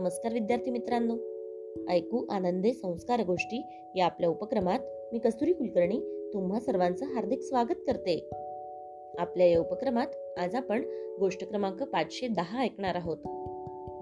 नमस्कार 0.00 0.32
विद्यार्थी 0.32 0.70
मित्रांनो. 0.70 1.16
ऐकू 1.90 2.26
आनंदे 2.30 2.72
संस्कार 2.72 3.24
गोष्टी 3.24 3.66
या 3.96 4.06
आपल्या 4.06 4.30
उपक्रमात 4.30 4.78
मी 5.12 5.18
कस्तुरी 5.18 5.52
कुलकर्णी 5.52 6.30
तुम्हा 6.34 6.60
सर्वांचं 6.60 7.06
हार्दिक 7.06 7.40
स्वागत 7.42 7.74
करते. 7.86 8.30
आपल्या 9.18 9.46
या 9.46 9.60
उपक्रमात 9.60 10.06
आज 10.38 10.54
आपण 10.54 10.82
गोष्ट 11.20 11.48
क्रमांक 11.48 11.82
पाचशे 11.82 12.28
दहा 12.28 12.60
ऐकणार 12.60 12.94
आहोत. 12.94 13.16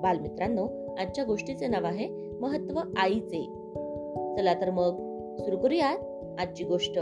बालमित्रांनो 0.02 0.94
आजच्या 0.98 1.24
गोष्टीचे 1.24 1.66
नाव 1.66 1.84
आहे 1.84 2.08
महत्त्व 2.30 2.80
आईचे. 2.96 3.44
चला 4.36 4.60
तर 4.60 4.70
मग 4.70 4.92
सुरू 5.38 5.56
करूयात 5.56 5.98
आजची 6.40 6.64
गोष्ट. 6.64 6.98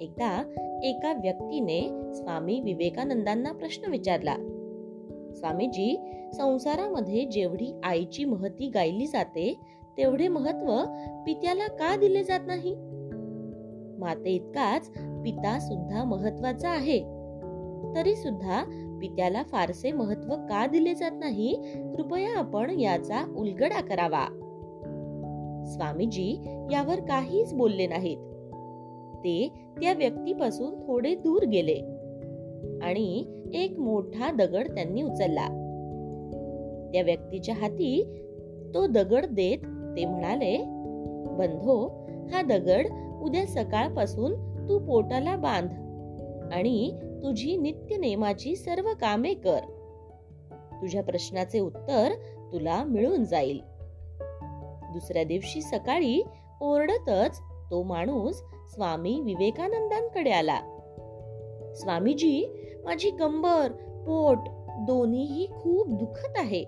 एकदा 0.00 0.52
एका 0.82 1.12
व्यक्तीने 1.12 1.80
स्वामी 2.14 2.60
विवेकानंदांना 2.60 3.52
प्रश्न 3.52 3.90
विचारला. 3.90 4.36
स्वामीजी 5.36 6.00
संसारामध्ये 6.34 7.24
जेवढी 7.24 7.80
आईची 7.84 8.24
महती 8.24 8.68
गायली 8.68 9.06
जाते 9.06 9.60
तेवढे 9.98 10.28
महत्त्व 10.28 10.84
पित्याला 11.26 11.66
का 11.66 11.96
दिले 11.96 12.24
जात 12.24 12.40
नाही? 12.46 12.74
माते 13.98 14.30
इतकाच 14.30 14.88
पिता 15.24 15.58
सुद्धा 15.58 16.04
महत्त्वाचा 16.04 16.68
आहे. 16.68 17.00
तरी 17.96 18.16
सुद्धा 18.16 18.64
पित्याला 19.00 19.42
फारसे 19.42 19.92
महत्त्व 19.92 20.34
का 20.34 20.66
दिले 20.66 20.94
जात 20.94 21.10
नाही? 21.14 21.54
कृपया 21.96 22.38
आपण 22.38 22.80
याचा 22.80 23.34
उलगडा 23.36 23.80
करावा. 23.80 24.26
स्वामीजी 25.66 26.46
यावर 26.72 27.00
काहीच 27.00 27.54
बोलले 27.54 27.86
नाहीत. 27.86 28.18
ते 29.18 29.48
त्या 29.80 29.92
व्यक्तीपासून 29.92 30.86
थोडे 30.86 31.14
दूर 31.14 31.42
गेले. 31.42 31.95
आणि 32.82 33.24
एक 33.54 33.78
मोठा 33.78 34.30
दगड 34.30 34.68
त्यांनी 34.68 35.02
उचलला. 35.02 35.46
त्या 36.92 37.02
व्यक्तीच्या 37.02 37.54
हाती 37.54 38.04
तो 38.74 38.86
दगड 38.86 39.26
देत 39.26 39.58
ते 39.96 40.04
म्हणाले 40.04 40.56
बंधो 41.38 42.06
हा 42.32 42.42
दगड 42.42 42.86
उद्या 43.22 43.46
सकाळपासून 43.46 44.34
तू 44.68 44.78
पोटाला 44.78 45.36
बांध 45.36 45.70
आणि 46.52 46.92
तुझी 47.22 47.56
नित्य 47.56 47.96
नेमाची 47.96 48.56
सर्व 48.56 48.88
कामे 49.00 49.34
कर. 49.34 49.58
तुझ्या 50.52 51.02
प्रश्नाचे 51.02 51.60
उत्तर 51.60 52.12
तुला 52.52 52.84
मिळून 52.84 53.24
जाईल. 53.24 53.60
दुसऱ्या 54.92 55.24
दिवशी 55.24 55.62
सकाळी 55.62 56.22
ओरडतच 56.60 57.40
तो 57.70 57.82
माणूस 57.82 58.42
स्वामी 58.74 59.20
विवेकानंदांकडे 59.20 60.30
आला. 60.30 60.60
स्वामीजी 61.76 62.46
माझी 62.84 63.10
कंबर 63.10 63.72
पोट 64.06 64.38
दोन्हीही 64.86 65.46
खूप 65.46 65.88
दुखत 65.88 66.32
आहे. 66.36 66.64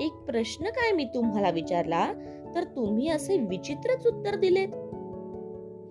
एक 0.00 0.12
प्रश्न 0.26 0.66
काय 0.66 0.92
मी 0.92 1.04
तुम्हाला 1.04 1.50
विचारला? 1.50 2.12
तर 2.54 2.64
तुम्ही 2.64 3.08
असे 3.08 3.36
विचित्रच 3.36 4.06
उत्तर 4.06 4.36
दिलेत. 4.36 4.68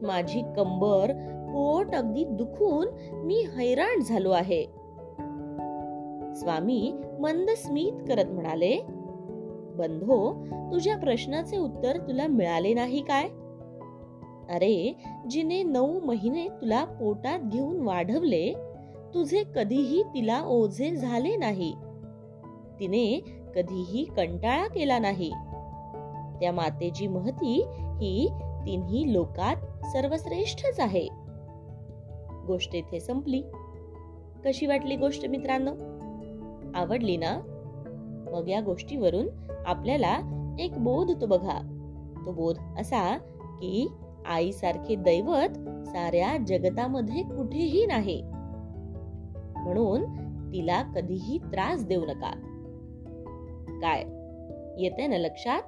माझी 0.02 0.42
कंबर 0.42 1.12
पोट 1.54 1.96
अगदी 1.96 2.24
दुखून 2.24 2.88
मी 3.14 3.36
हैराण 3.36 4.00
झालो 4.02 4.32
आहे. 4.32 4.64
स्वामी 6.36 6.94
मंद 7.20 7.50
स्मित 7.50 8.08
करत 8.08 8.26
म्हणाले 8.26 8.78
बंधो 9.78 10.46
तुझ्या 10.72 10.98
प्रश्नाचे 10.98 11.58
उत्तर 11.58 11.98
तुला 11.98 12.28
मिळाले 12.28 12.74
नाही 12.74 13.02
काय? 13.02 13.30
अरे 14.50 14.96
जिने 15.30 15.64
नऊ 15.64 16.00
महिने 16.00 16.48
तुला 16.50 16.86
पोटात 16.86 17.40
घेऊन 17.40 17.82
वाढवले 17.82 18.54
तुझे 19.14 19.44
कधीही 19.56 20.04
तिला 20.04 20.44
ओझे 20.46 20.96
झाले 20.96 21.36
नाही. 21.36 21.74
तिने 22.80 23.20
कधीही 23.56 24.04
कंटाळा 24.04 24.68
केला 24.68 25.00
नाही. 25.00 25.30
त्या 26.40 26.52
मातेची 26.52 27.08
महती 27.08 27.64
ही 28.02 28.30
तिन्ही 28.66 29.14
लोकात 29.14 29.56
सर्वश्रेष्ठच 29.86 30.80
आहे. 30.80 31.08
गोष्ट 32.48 32.76
इथे 32.76 33.00
संपली. 33.00 33.42
कशी 34.46 34.66
वाटली 34.66 34.96
गोष्ट 34.96 35.26
मित्रांनो? 35.26 35.72
आवडली 36.76 37.18
ना? 37.18 37.40
मग 38.34 38.50
या 38.50 38.62
गोष्टीवरून 38.62 39.28
आपल्याला 39.66 40.20
एक 40.60 40.78
बोध 40.78 41.12
तो 41.22 41.26
बघा. 41.26 41.60
तो 42.26 42.32
बोध 42.32 42.58
असा 42.80 43.18
की 43.44 43.88
आईसारखे 44.28 44.96
दैवत 44.96 45.50
साऱ्या 45.88 46.38
जगतामध्ये 46.48 47.22
कुठेही 47.22 47.86
नाही. 47.86 48.22
म्हणून 49.58 50.06
तिला 50.54 50.84
कधीही 50.96 51.38
त्रास 51.38 51.86
देऊ 51.86 52.06
नका. 52.06 52.32
काय? 53.82 54.04
येते 54.84 55.08
ना 55.08 55.18
लक्षात? 55.18 55.62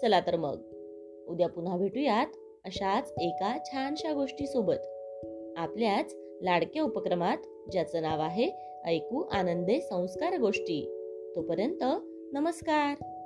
चला 0.00 0.20
तर 0.20 0.36
मग. 0.36 0.56
उद्या 1.28 1.48
पुन्हा 1.48 1.76
भेटूयात 1.76 2.26
अशाच 2.64 3.12
एका 3.20 3.58
छानशा 3.64 4.12
गोष्टी 4.12 4.46
सोबत 4.46 4.86
आपल्याच 5.58 6.16
लाडक्या 6.42 6.82
उपक्रमात 6.82 7.36
ज्याचं 7.72 8.02
नाव 8.02 8.20
आहे 8.20 8.50
ऐकू 8.86 9.22
आनंदे 9.32 9.80
संस्कार 9.80 10.38
गोष्टी. 10.38 10.86
तोपर्यंत 11.36 11.84
नमस्कार. 12.32 13.19